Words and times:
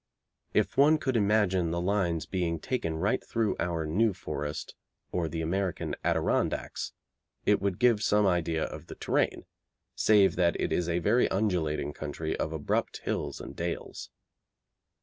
If 0.55 0.77
one 0.77 0.97
could 0.97 1.15
imagine 1.15 1.69
the 1.69 1.79
lines 1.79 2.25
being 2.25 2.59
taken 2.59 2.95
right 2.97 3.23
through 3.23 3.55
our 3.59 3.85
New 3.85 4.13
Forest 4.15 4.73
or 5.11 5.27
the 5.27 5.41
American 5.41 5.95
Adirondacks 6.03 6.93
it 7.45 7.61
would 7.61 7.77
give 7.77 8.01
some 8.01 8.25
idea 8.25 8.63
of 8.63 8.87
the 8.87 8.95
terrain, 8.95 9.45
save 9.93 10.37
that 10.37 10.59
it 10.59 10.71
is 10.73 10.89
a 10.89 10.97
very 10.97 11.29
undulating 11.29 11.93
country 11.93 12.35
of 12.35 12.51
abrupt 12.51 13.01
hills 13.05 13.39
and 13.39 13.55
dales. 13.55 14.09